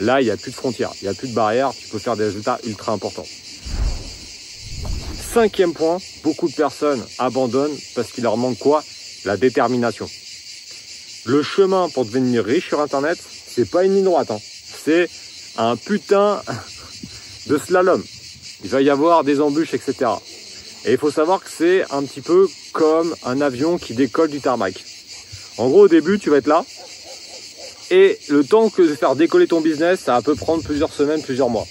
là, 0.00 0.20
il 0.20 0.24
n'y 0.24 0.30
a 0.30 0.36
plus 0.36 0.50
de 0.50 0.56
frontières, 0.56 0.92
il 1.00 1.04
n'y 1.04 1.10
a 1.10 1.14
plus 1.14 1.28
de 1.28 1.34
barrières, 1.34 1.72
tu 1.78 1.88
peux 1.88 1.98
faire 1.98 2.16
des 2.16 2.24
résultats 2.24 2.58
ultra 2.66 2.92
importants. 2.92 3.26
Cinquième 5.32 5.72
point, 5.72 5.98
beaucoup 6.22 6.48
de 6.48 6.54
personnes 6.54 7.02
abandonnent 7.18 7.76
parce 7.94 8.12
qu'il 8.12 8.24
leur 8.24 8.36
manque 8.36 8.58
quoi? 8.58 8.84
La 9.24 9.36
détermination. 9.36 10.08
Le 11.24 11.42
chemin 11.42 11.88
pour 11.88 12.04
devenir 12.04 12.44
riche 12.44 12.68
sur 12.68 12.80
Internet, 12.80 13.18
c'est 13.54 13.70
pas 13.70 13.84
une 13.84 13.94
ligne 13.94 14.04
droite, 14.04 14.30
hein. 14.30 14.40
c'est 14.84 15.08
un 15.56 15.76
putain 15.76 16.42
de 17.46 17.58
slalom. 17.58 18.02
Il 18.64 18.70
va 18.70 18.82
y 18.82 18.90
avoir 18.90 19.24
des 19.24 19.40
embûches, 19.40 19.74
etc. 19.74 20.10
Et 20.84 20.92
il 20.92 20.98
faut 20.98 21.10
savoir 21.10 21.42
que 21.42 21.50
c'est 21.50 21.84
un 21.92 22.02
petit 22.02 22.20
peu 22.20 22.48
comme 22.72 23.14
un 23.24 23.40
avion 23.40 23.78
qui 23.78 23.94
décolle 23.94 24.30
du 24.30 24.40
tarmac. 24.40 24.74
En 25.58 25.68
gros, 25.68 25.82
au 25.82 25.88
début, 25.88 26.18
tu 26.18 26.30
vas 26.30 26.38
être 26.38 26.46
là. 26.46 26.64
Et 27.90 28.18
le 28.28 28.42
temps 28.42 28.68
que 28.70 28.82
de 28.82 28.94
faire 28.94 29.14
décoller 29.14 29.46
ton 29.46 29.60
business, 29.60 30.00
ça 30.00 30.20
peut 30.22 30.34
prendre 30.34 30.62
plusieurs 30.62 30.92
semaines, 30.92 31.22
plusieurs 31.22 31.50
mois. 31.50 31.66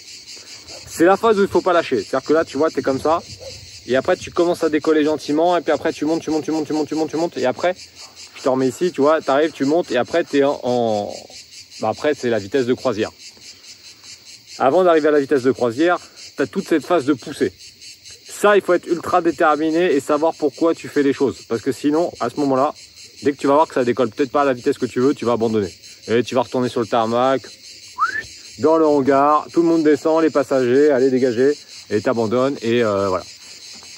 C'est 0.88 1.06
la 1.06 1.18
phase 1.18 1.40
où 1.40 1.42
il 1.42 1.48
faut 1.48 1.62
pas 1.62 1.74
lâcher. 1.74 1.98
C'est-à-dire 1.98 2.28
que 2.28 2.34
là, 2.34 2.46
tu 2.46 2.58
vois, 2.58 2.70
tu 2.70 2.80
es 2.80 2.82
comme 2.82 3.02
ça. 3.02 3.22
Et 3.88 3.96
après, 3.96 4.16
tu 4.16 4.32
commences 4.32 4.64
à 4.64 4.70
décoller 4.70 5.04
gentiment. 5.04 5.58
Et 5.58 5.62
puis 5.62 5.72
après, 5.72 5.92
tu 5.92 6.06
montes, 6.06 6.22
tu 6.22 6.30
montes, 6.30 6.46
tu 6.46 6.52
montes, 6.52 6.68
tu 6.68 6.74
montes, 6.74 6.88
tu 6.88 6.96
montes, 6.96 7.10
tu 7.10 7.16
montes. 7.16 7.38
Et 7.38 7.46
après, 7.46 7.76
je 8.36 8.44
te 8.44 8.50
remets 8.50 8.70
ici, 8.70 8.92
tu 8.92 9.02
vois, 9.02 9.22
tu 9.22 9.30
arrives, 9.30 9.52
tu 9.52 9.66
montes. 9.66 9.92
Et 9.92 9.98
après, 9.98 10.24
tu 10.24 10.38
es 10.38 10.44
en... 10.44 11.14
Bah 11.80 11.90
après, 11.90 12.14
c'est 12.14 12.30
la 12.30 12.40
vitesse 12.40 12.66
de 12.68 12.74
croisière. 12.74 13.12
Avant 14.60 14.84
d'arriver 14.84 15.08
à 15.08 15.12
la 15.12 15.20
vitesse 15.20 15.42
de 15.44 15.52
croisière, 15.52 15.98
tu 16.36 16.44
as 16.44 16.48
toute 16.48 16.68
cette 16.68 16.86
phase 16.86 17.06
de 17.06 17.14
poussée. 17.14 17.52
Ça, 18.42 18.56
il 18.56 18.64
faut 18.64 18.74
être 18.74 18.88
ultra 18.88 19.22
déterminé 19.22 19.94
et 19.94 20.00
savoir 20.00 20.34
pourquoi 20.34 20.74
tu 20.74 20.88
fais 20.88 21.04
les 21.04 21.14
choses. 21.14 21.44
Parce 21.48 21.62
que 21.62 21.72
sinon, 21.72 22.12
à 22.20 22.28
ce 22.32 22.40
moment-là, 22.40 22.74
dès 23.22 23.34
que 23.34 23.38
tu 23.38 23.46
vas 23.46 23.54
voir 23.54 23.68
que 23.68 23.76
ça 23.76 23.84
décolle 23.84 24.10
peut-être 24.10 24.32
pas 24.32 24.42
à 24.42 24.46
la 24.46 24.54
vitesse 24.54 24.80
que 24.80 24.88
tu 24.88 25.00
veux, 25.00 25.14
tu 25.14 25.26
vas 25.26 25.34
abandonner. 25.34 25.72
Et 26.08 26.24
tu 26.24 26.34
vas 26.34 26.42
retourner 26.42 26.68
sur 26.68 26.82
le 26.82 26.88
tarmac, 26.88 27.44
dans 28.58 28.78
le 28.78 28.88
hangar, 28.88 29.46
tout 29.54 29.62
le 29.62 29.68
monde 29.68 29.84
descend, 29.84 30.24
les 30.24 30.32
passagers, 30.32 30.90
allez 30.90 31.12
dégager, 31.12 31.56
et 31.92 32.02
t'abandonnes, 32.02 32.58
et 32.64 32.84
euh, 32.84 33.10
voilà. 33.10 33.24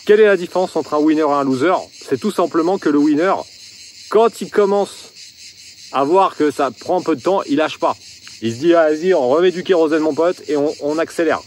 Quelle 0.06 0.20
est 0.20 0.26
la 0.26 0.36
différence 0.36 0.76
entre 0.76 0.96
un 0.96 1.00
winner 1.00 1.22
et 1.22 1.32
un 1.32 1.46
loser? 1.46 1.76
C'est 1.94 2.20
tout 2.20 2.32
simplement 2.32 2.78
que 2.78 2.90
le 2.90 2.98
winner, 2.98 3.34
quand 4.10 4.42
il 4.42 4.52
commence 4.52 5.12
à 5.94 6.04
voir 6.04 6.36
que 6.36 6.52
ça 6.52 6.70
prend 6.70 7.00
un 7.00 7.04
peu 7.04 7.16
de 7.16 7.22
temps, 7.22 7.44
il 7.44 7.56
lâche 7.56 7.80
pas. 7.80 7.96
Il 8.42 8.54
se 8.54 8.60
dit, 8.60 8.74
ah, 8.74 8.90
vas-y, 8.90 9.14
on 9.14 9.30
remet 9.30 9.52
du 9.52 9.64
kérosène 9.64 10.02
mon 10.02 10.14
pote, 10.14 10.42
et 10.50 10.58
on 10.58 10.98
accélère. 10.98 11.42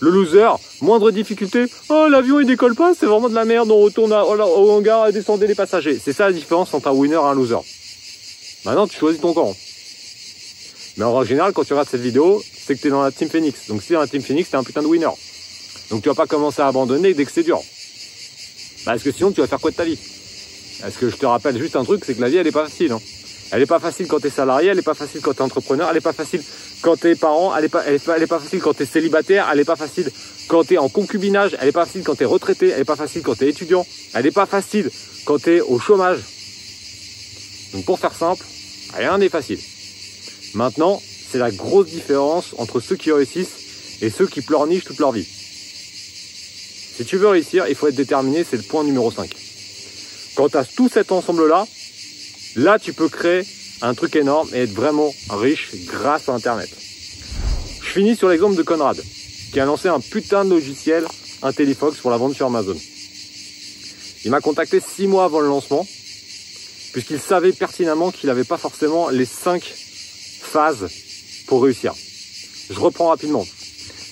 Le 0.00 0.10
loser, 0.10 0.48
moindre 0.80 1.10
difficulté, 1.10 1.66
oh 1.88 2.08
l'avion 2.10 2.40
il 2.40 2.46
décolle 2.46 2.74
pas, 2.74 2.92
c'est 2.98 3.06
vraiment 3.06 3.28
de 3.28 3.34
la 3.34 3.44
merde, 3.44 3.70
on 3.70 3.80
retourne 3.80 4.12
au 4.12 4.70
hangar 4.70 5.12
descendez 5.12 5.46
les 5.46 5.54
passagers. 5.54 5.98
C'est 6.02 6.12
ça 6.12 6.26
la 6.26 6.32
différence 6.32 6.74
entre 6.74 6.88
un 6.88 6.92
winner 6.92 7.14
et 7.14 7.18
un 7.18 7.34
loser. 7.34 7.60
Maintenant 8.64 8.86
tu 8.86 8.98
choisis 8.98 9.20
ton 9.20 9.32
camp. 9.32 9.54
Mais 10.96 11.04
en 11.04 11.24
général, 11.24 11.52
quand 11.52 11.64
tu 11.64 11.72
regardes 11.72 11.88
cette 11.88 12.00
vidéo, 12.00 12.42
c'est 12.56 12.76
que 12.76 12.80
tu 12.80 12.86
es 12.88 12.90
dans 12.90 13.02
la 13.02 13.10
Team 13.10 13.28
Phoenix. 13.28 13.66
Donc 13.68 13.82
si 13.82 13.88
tu 13.88 13.92
es 13.92 13.96
dans 13.96 14.02
la 14.02 14.08
Team 14.08 14.22
Phoenix, 14.22 14.48
tu 14.48 14.56
es 14.56 14.58
un 14.58 14.64
putain 14.64 14.82
de 14.82 14.86
winner. 14.86 15.08
Donc 15.90 16.02
tu 16.02 16.08
vas 16.08 16.14
pas 16.14 16.26
commencer 16.26 16.62
à 16.62 16.68
abandonner 16.68 17.14
dès 17.14 17.24
que 17.24 17.32
c'est 17.32 17.42
dur. 17.42 17.60
Parce 18.84 19.02
que 19.02 19.12
sinon 19.12 19.32
tu 19.32 19.40
vas 19.40 19.46
faire 19.46 19.60
quoi 19.60 19.70
de 19.70 19.76
ta 19.76 19.84
vie? 19.84 19.98
Parce 20.80 20.96
que 20.96 21.08
je 21.08 21.16
te 21.16 21.26
rappelle 21.26 21.58
juste 21.58 21.76
un 21.76 21.84
truc, 21.84 22.04
c'est 22.04 22.14
que 22.14 22.20
la 22.20 22.28
vie 22.28 22.36
elle 22.36 22.46
est 22.46 22.52
pas 22.52 22.64
facile. 22.64 22.92
Hein. 22.92 23.00
Elle 23.50 23.62
est 23.62 23.66
pas 23.66 23.78
facile 23.78 24.06
quand 24.06 24.20
tu 24.20 24.26
es 24.26 24.30
salarié, 24.30 24.70
elle 24.70 24.78
est 24.78 24.82
pas 24.82 24.94
facile 24.94 25.20
quand 25.20 25.32
tu 25.32 25.38
es 25.38 25.42
entrepreneur, 25.42 25.88
elle 25.90 25.96
est 25.96 26.00
pas 26.00 26.12
facile 26.12 26.42
quand 26.84 27.00
t'es 27.00 27.16
parent, 27.16 27.56
elle 27.56 27.64
est 27.64 27.68
pas, 27.68 27.82
elle 27.86 27.94
est 27.94 28.26
pas, 28.26 28.38
facile 28.38 28.60
quand 28.60 28.74
t'es 28.74 28.84
célibataire, 28.84 29.48
elle 29.50 29.60
est 29.60 29.64
pas 29.64 29.74
facile 29.74 30.10
quand 30.48 30.64
t'es 30.64 30.76
en 30.76 30.90
concubinage, 30.90 31.56
elle 31.58 31.68
est 31.68 31.72
pas 31.72 31.86
facile 31.86 32.02
quand 32.04 32.14
t'es 32.14 32.26
retraité, 32.26 32.68
elle 32.68 32.82
est 32.82 32.84
pas 32.84 32.94
facile 32.94 33.22
quand 33.22 33.34
t'es 33.34 33.48
étudiant, 33.48 33.86
elle 34.12 34.26
est 34.26 34.30
pas 34.30 34.44
facile 34.44 34.90
quand 35.24 35.40
t'es 35.40 35.62
au 35.62 35.78
chômage. 35.78 36.20
Donc 37.72 37.86
pour 37.86 37.98
faire 37.98 38.12
simple, 38.12 38.44
Rien 38.96 39.18
n'est 39.18 39.28
facile. 39.28 39.58
Maintenant, 40.54 41.02
c'est 41.30 41.38
la 41.38 41.50
grosse 41.50 41.88
différence 41.88 42.54
entre 42.58 42.80
ceux 42.80 42.96
qui 42.96 43.10
réussissent 43.10 43.98
et 44.02 44.10
ceux 44.10 44.26
qui 44.26 44.40
pleurnichent 44.40 44.84
toute 44.84 45.00
leur 45.00 45.10
vie. 45.10 45.26
Si 46.96 47.04
tu 47.04 47.16
veux 47.16 47.28
réussir, 47.28 47.66
il 47.68 47.74
faut 47.74 47.88
être 47.88 47.96
déterminé, 47.96 48.44
c'est 48.48 48.56
le 48.56 48.62
point 48.62 48.84
numéro 48.84 49.10
5. 49.10 49.28
Quand 50.36 50.48
tu 50.48 50.56
as 50.56 50.64
tout 50.64 50.88
cet 50.88 51.10
ensemble-là, 51.10 51.66
là 52.54 52.78
tu 52.78 52.92
peux 52.92 53.08
créer 53.08 53.44
un 53.84 53.94
truc 53.94 54.16
énorme 54.16 54.48
et 54.54 54.62
être 54.62 54.72
vraiment 54.72 55.14
riche 55.30 55.70
grâce 55.86 56.28
à 56.28 56.32
Internet. 56.32 56.70
Je 57.82 57.90
finis 57.90 58.16
sur 58.16 58.28
l'exemple 58.28 58.56
de 58.56 58.62
Conrad, 58.62 59.00
qui 59.52 59.60
a 59.60 59.66
lancé 59.66 59.88
un 59.88 60.00
putain 60.00 60.44
de 60.44 60.50
logiciel 60.50 61.04
IntelliFox 61.42 61.98
pour 61.98 62.10
la 62.10 62.16
vente 62.16 62.34
sur 62.34 62.46
Amazon. 62.46 62.76
Il 64.24 64.30
m'a 64.30 64.40
contacté 64.40 64.80
six 64.80 65.06
mois 65.06 65.24
avant 65.24 65.40
le 65.40 65.48
lancement, 65.48 65.86
puisqu'il 66.92 67.20
savait 67.20 67.52
pertinemment 67.52 68.10
qu'il 68.10 68.28
n'avait 68.28 68.44
pas 68.44 68.56
forcément 68.56 69.10
les 69.10 69.26
cinq 69.26 69.62
phases 69.62 70.88
pour 71.46 71.62
réussir. 71.62 71.92
Je 72.70 72.80
reprends 72.80 73.08
rapidement. 73.08 73.46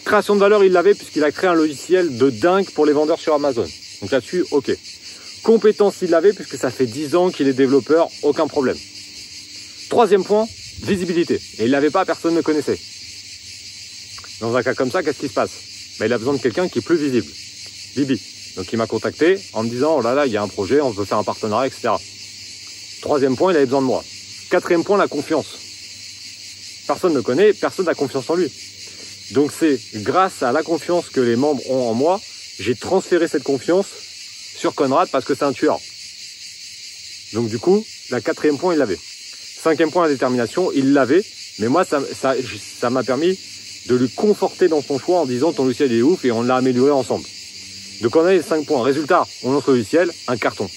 Création 0.05 0.35
de 0.35 0.41
valeur, 0.41 0.64
il 0.64 0.73
l'avait 0.73 0.95
puisqu'il 0.95 1.25
a 1.25 1.33
créé 1.33 1.49
un 1.49 1.55
logiciel 1.55 2.19
de 2.19 2.29
dingue 2.29 2.69
pour 2.71 2.85
les 2.85 2.93
vendeurs 2.93 3.21
sur 3.21 3.33
Amazon. 3.33 3.67
Donc 4.02 4.11
là-dessus, 4.11 4.45
ok. 4.50 4.71
Compétence, 5.43 6.02
il 6.02 6.11
l'avait 6.11 6.35
puisque 6.35 6.57
ça 6.57 6.71
fait 6.71 6.87
10 6.87 7.17
ans 7.17 7.31
qu'il 7.31 7.49
est 7.49 7.55
développeur, 7.55 8.09
aucun 8.23 8.47
problème. 8.47 8.76
Troisième 9.93 10.25
point, 10.25 10.49
visibilité. 10.85 11.35
Et 11.59 11.65
il 11.65 11.71
l'avait 11.71 11.91
pas, 11.91 12.07
personne 12.07 12.35
ne 12.35 12.41
connaissait. 12.41 12.79
Dans 14.41 14.57
un 14.57 14.63
cas 14.63 14.73
comme 14.73 14.91
ça, 14.91 15.03
qu'est-ce 15.03 15.19
qui 15.19 15.29
se 15.29 15.35
passe? 15.35 15.51
Ben, 15.99 16.07
Il 16.07 16.13
a 16.15 16.17
besoin 16.17 16.33
de 16.33 16.39
quelqu'un 16.39 16.67
qui 16.67 16.79
est 16.79 16.83
plus 16.83 16.97
visible. 16.97 17.31
Bibi. 17.95 18.19
Donc 18.57 18.73
il 18.73 18.79
m'a 18.79 18.87
contacté 18.87 19.39
en 19.53 19.63
me 19.63 19.69
disant, 19.69 19.99
oh 19.99 20.01
là 20.01 20.15
là, 20.15 20.25
il 20.25 20.33
y 20.33 20.39
a 20.39 20.43
un 20.43 20.49
projet, 20.49 20.81
on 20.81 20.89
veut 20.89 21.05
faire 21.05 21.19
un 21.19 21.25
partenariat, 21.25 21.67
etc. 21.67 21.91
Troisième 23.03 23.37
point, 23.37 23.53
il 23.53 23.57
avait 23.57 23.67
besoin 23.67 23.83
de 23.83 23.87
moi. 23.87 24.03
Quatrième 24.49 24.83
point, 24.83 24.97
la 24.97 25.09
confiance. 25.09 25.59
Personne 26.87 27.13
ne 27.13 27.21
connaît, 27.21 27.53
personne 27.53 27.85
n'a 27.85 27.95
confiance 27.95 28.31
en 28.31 28.37
lui. 28.37 28.51
Donc 29.33 29.53
c'est 29.53 29.79
grâce 29.97 30.43
à 30.43 30.53
la 30.53 30.63
confiance 30.63 31.11
que 31.11 31.21
les 31.21 31.37
membres 31.37 31.71
ont 31.71 31.91
en 31.91 31.93
moi, 31.93 32.19
j'ai 32.59 32.75
transféré 32.75 33.29
cette 33.29 33.43
confiance 33.43 33.89
sur 34.57 34.75
Conrad 34.75 35.11
parce 35.11 35.27
que 35.27 35.35
c'est 35.35 35.45
un 35.45 35.53
tueur. 35.53 35.79
Donc 37.35 37.51
du 37.51 37.59
coup, 37.59 37.85
la 38.09 38.23
quatrième 38.23 38.57
point, 38.57 38.73
il 38.73 38.79
l'avait. 38.79 38.99
Cinquième 39.62 39.92
point, 39.92 40.04
la 40.04 40.12
détermination, 40.12 40.73
il 40.75 40.92
l'avait. 40.92 41.25
Mais 41.61 41.69
moi, 41.69 41.85
ça 41.85 42.90
m'a 42.90 43.02
permis 43.04 43.38
de 43.87 43.95
lui 43.95 44.09
conforter 44.09 44.69
dans 44.69 44.83
son 44.83 44.99
choix 44.99 45.21
en 45.21 45.26
disant 45.26 45.52
ton 45.52 45.64
logiciel 45.64 45.92
est 45.92 46.02
ouf 46.02 46.25
et 46.25 46.33
on 46.33 46.42
l'a 46.42 46.57
amélioré 46.57 46.90
ensemble. 46.90 47.25
Donc 48.00 48.16
on 48.16 48.25
a 48.25 48.33
les 48.33 48.42
cinq 48.42 48.66
points. 48.66 48.83
Résultat, 48.83 49.25
on 49.45 49.52
lance 49.52 49.66
le 49.66 49.75
logiciel, 49.75 50.11
un 50.26 50.37
carton. 50.37 50.69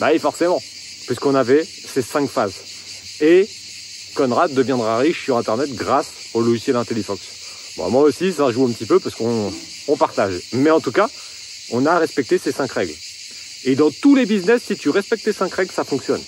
Bah 0.00 0.08
oui, 0.12 0.18
forcément, 0.18 0.62
puisqu'on 1.06 1.34
avait 1.34 1.64
ces 1.64 2.00
cinq 2.00 2.30
phases. 2.30 2.54
Et 3.20 3.46
Conrad 4.14 4.54
deviendra 4.54 4.98
riche 4.98 5.24
sur 5.24 5.36
Internet 5.36 5.74
grâce 5.74 6.08
au 6.32 6.40
logiciel 6.40 6.76
IntelliFox. 6.76 7.20
Bon, 7.76 7.90
moi 7.90 8.02
aussi, 8.02 8.32
ça 8.32 8.50
joue 8.50 8.64
un 8.66 8.70
petit 8.70 8.86
peu 8.86 9.00
parce 9.00 9.16
qu'on 9.16 9.96
partage. 9.98 10.40
Mais 10.52 10.70
en 10.70 10.80
tout 10.80 10.92
cas, 10.92 11.10
on 11.72 11.84
a 11.84 11.98
respecté 11.98 12.38
ces 12.38 12.52
cinq 12.52 12.72
règles. 12.72 12.94
Et 13.64 13.74
dans 13.74 13.90
tous 13.90 14.14
les 14.14 14.24
business, 14.24 14.62
si 14.66 14.76
tu 14.76 14.88
respectes 14.88 15.24
ces 15.24 15.32
cinq 15.32 15.52
règles, 15.52 15.72
ça 15.72 15.84
fonctionne. 15.84 16.22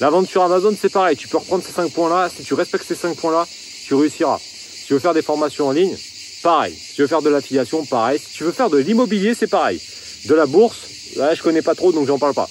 La 0.00 0.08
vente 0.08 0.26
sur 0.26 0.42
Amazon, 0.42 0.74
c'est 0.80 0.88
pareil. 0.88 1.14
Tu 1.16 1.28
peux 1.28 1.36
reprendre 1.36 1.62
ces 1.62 1.72
cinq 1.72 1.92
points-là. 1.92 2.30
Si 2.34 2.42
tu 2.42 2.54
respectes 2.54 2.86
ces 2.86 2.94
cinq 2.94 3.16
points-là, 3.16 3.46
tu 3.86 3.94
réussiras. 3.94 4.38
Si 4.38 4.86
tu 4.86 4.94
veux 4.94 4.98
faire 4.98 5.12
des 5.12 5.20
formations 5.20 5.68
en 5.68 5.72
ligne, 5.72 5.94
pareil. 6.42 6.74
Si 6.74 6.94
tu 6.94 7.02
veux 7.02 7.06
faire 7.06 7.20
de 7.20 7.28
l'affiliation, 7.28 7.84
pareil. 7.84 8.18
Si 8.18 8.32
tu 8.32 8.44
veux 8.44 8.52
faire 8.52 8.70
de 8.70 8.78
l'immobilier, 8.78 9.34
c'est 9.34 9.46
pareil. 9.46 9.78
De 10.24 10.34
la 10.34 10.46
bourse, 10.46 10.78
là, 11.16 11.34
je 11.34 11.42
connais 11.42 11.60
pas 11.60 11.74
trop, 11.74 11.92
donc 11.92 12.06
j'en 12.06 12.18
parle 12.18 12.32
pas. 12.32 12.48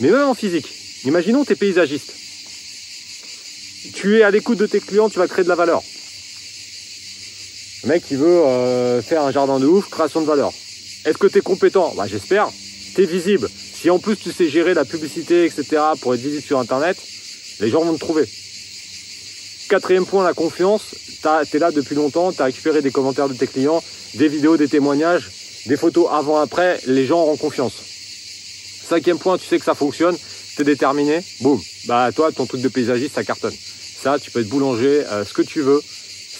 Mais 0.00 0.10
même 0.10 0.28
en 0.28 0.34
physique, 0.34 0.68
imaginons 1.04 1.44
tu 1.44 1.52
es 1.52 1.56
paysagiste. 1.56 2.12
Tu 3.94 4.18
es 4.18 4.22
à 4.22 4.30
l'écoute 4.30 4.58
de 4.58 4.66
tes 4.66 4.78
clients, 4.78 5.08
tu 5.08 5.18
vas 5.18 5.26
créer 5.26 5.42
de 5.44 5.48
la 5.48 5.56
valeur. 5.56 5.82
Le 7.82 7.88
mec, 7.88 8.04
il 8.12 8.16
veut 8.16 8.28
euh, 8.28 9.02
faire 9.02 9.22
un 9.22 9.32
jardin 9.32 9.58
de 9.58 9.66
ouf, 9.66 9.90
création 9.90 10.20
de 10.20 10.26
valeur. 10.26 10.52
Est-ce 11.04 11.18
que 11.18 11.26
tu 11.26 11.38
es 11.38 11.40
compétent? 11.40 11.92
Bah, 11.96 12.06
J'espère. 12.06 12.48
Tu 12.94 13.02
es 13.02 13.06
visible. 13.06 13.48
Si 13.82 13.90
en 13.90 13.98
plus 13.98 14.14
tu 14.14 14.30
sais 14.30 14.48
gérer 14.48 14.74
la 14.74 14.84
publicité, 14.84 15.44
etc., 15.44 15.82
pour 16.00 16.14
être 16.14 16.20
visible 16.20 16.44
sur 16.44 16.60
Internet, 16.60 16.96
les 17.58 17.68
gens 17.68 17.82
vont 17.82 17.94
te 17.94 17.98
trouver. 17.98 18.22
Quatrième 19.68 20.06
point, 20.06 20.22
la 20.22 20.34
confiance. 20.34 20.94
Tu 21.50 21.56
es 21.56 21.58
là 21.58 21.72
depuis 21.72 21.96
longtemps, 21.96 22.32
tu 22.32 22.40
as 22.42 22.44
récupéré 22.44 22.80
des 22.80 22.92
commentaires 22.92 23.28
de 23.28 23.34
tes 23.34 23.48
clients, 23.48 23.82
des 24.14 24.28
vidéos, 24.28 24.56
des 24.56 24.68
témoignages, 24.68 25.32
des 25.66 25.76
photos 25.76 26.06
avant-après, 26.12 26.78
les 26.86 27.06
gens 27.06 27.22
auront 27.22 27.36
confiance. 27.36 27.72
Cinquième 28.88 29.18
point, 29.18 29.36
tu 29.36 29.46
sais 29.46 29.58
que 29.58 29.64
ça 29.64 29.74
fonctionne, 29.74 30.16
tu 30.54 30.62
es 30.62 30.64
déterminé, 30.64 31.18
boum. 31.40 31.60
Bah 31.86 32.10
toi, 32.14 32.30
ton 32.30 32.46
truc 32.46 32.60
de 32.60 32.68
paysagiste, 32.68 33.16
ça 33.16 33.24
cartonne. 33.24 33.54
Ça, 34.00 34.16
tu 34.20 34.30
peux 34.30 34.42
être 34.42 34.48
boulanger, 34.48 35.04
euh, 35.10 35.24
ce 35.24 35.34
que 35.34 35.42
tu 35.42 35.60
veux, 35.60 35.82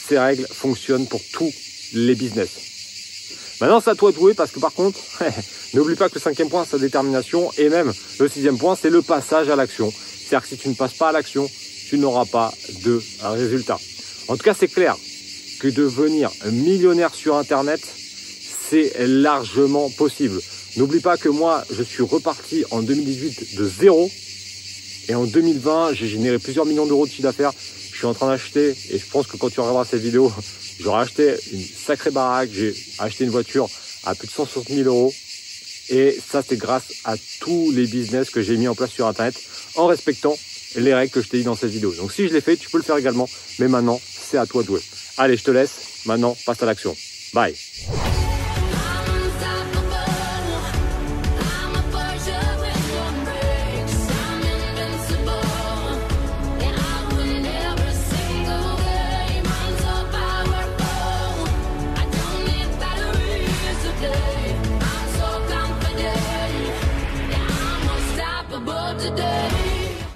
ces 0.09 0.17
règles 0.17 0.47
fonctionnent 0.49 1.09
pour 1.09 1.21
tous 1.33 1.53
les 1.93 2.15
business. 2.15 2.72
Maintenant, 3.63 3.81
c'est 3.81 3.91
à 3.91 3.95
toi 3.95 4.11
de 4.11 4.17
jouer 4.17 4.35
parce 4.35 4.51
que 4.51 4.59
par 4.59 4.73
contre, 4.73 4.99
n'oublie 5.75 5.95
pas 5.95 6.09
que 6.09 6.17
le 6.17 6.21
cinquième 6.21 6.49
point, 6.49 6.67
c'est 6.69 6.79
la 6.79 6.83
détermination. 6.83 7.49
Et 7.59 7.69
même 7.69 7.93
le 8.19 8.29
sixième 8.29 8.59
point, 8.59 8.75
c'est 8.75 8.91
le 8.91 9.03
passage 9.03 9.49
à 9.51 9.55
l'action. 9.55 9.89
C'est-à-dire 9.93 10.43
que 10.43 10.49
si 10.49 10.57
tu 10.57 10.69
ne 10.69 10.75
passes 10.75 10.95
pas 10.95 11.11
à 11.11 11.13
l'action, 11.13 11.49
tu 11.89 11.97
n'auras 11.97 12.25
pas 12.25 12.53
de 12.83 13.01
résultat. 13.23 13.79
En 14.27 14.37
tout 14.37 14.43
cas, 14.43 14.53
c'est 14.53 14.67
clair 14.67 14.97
que 15.61 15.69
devenir 15.69 16.33
millionnaire 16.51 17.15
sur 17.15 17.37
Internet, 17.37 17.81
c'est 18.69 18.95
largement 19.07 19.91
possible. 19.91 20.41
N'oublie 20.77 20.99
pas 20.99 21.17
que 21.17 21.29
moi, 21.29 21.63
je 21.71 21.85
suis 21.85 22.03
reparti 22.03 22.65
en 22.73 22.83
2018 22.83 23.55
de 23.59 23.65
zéro. 23.65 24.11
Et 25.09 25.15
en 25.15 25.23
2020, 25.23 25.93
j'ai 25.93 26.09
généré 26.09 26.41
plusieurs 26.41 26.67
millions 26.67 26.87
d'euros 26.87 27.07
de 27.07 27.13
chiffre 27.13 27.23
d'affaires 27.23 27.53
suis 28.03 28.09
en 28.09 28.15
train 28.15 28.27
d'acheter, 28.27 28.75
et 28.91 28.99
je 28.99 29.07
pense 29.07 29.29
que 29.29 29.37
quand 29.37 29.49
tu 29.49 29.61
regarderas 29.61 29.85
cette 29.85 30.01
vidéo, 30.01 30.33
j'aurai 30.83 31.03
acheté 31.03 31.35
une 31.53 31.63
sacrée 31.63 32.11
baraque, 32.11 32.51
j'ai 32.53 32.75
acheté 32.99 33.25
une 33.25 33.31
voiture 33.31 33.69
à 34.05 34.15
plus 34.15 34.27
de 34.27 34.33
160 34.33 34.69
000 34.69 34.89
euros. 34.89 35.13
Et 35.89 36.17
ça, 36.31 36.43
c'est 36.47 36.57
grâce 36.57 36.85
à 37.05 37.17
tous 37.41 37.71
les 37.73 37.87
business 37.87 38.31
que 38.31 38.41
j'ai 38.41 38.57
mis 38.57 38.69
en 38.69 38.75
place 38.75 38.91
sur 38.91 39.07
Internet 39.07 39.35
en 39.75 39.87
respectant 39.87 40.37
les 40.77 40.95
règles 40.95 41.13
que 41.13 41.21
je 41.21 41.29
t'ai 41.29 41.39
dit 41.39 41.45
dans 41.45 41.57
cette 41.57 41.71
vidéo. 41.71 41.93
Donc 41.95 42.13
si 42.13 42.29
je 42.29 42.33
l'ai 42.33 42.41
fait, 42.41 42.57
tu 42.57 42.71
peux 42.71 42.79
le 42.79 42.85
faire 42.85 42.97
également. 42.97 43.29
Mais 43.59 43.69
maintenant, 43.69 44.01
c'est 44.31 44.39
à 44.39 44.47
toi 44.47 44.63
de 44.63 44.69
jouer. 44.69 44.81
Allez, 45.19 45.37
je 45.37 45.45
te 45.45 45.51
laisse. 45.51 45.73
Maintenant, 46.07 46.37
passe 46.47 46.63
à 46.63 46.67
l'action. 46.67 46.97
Bye. 47.35 47.55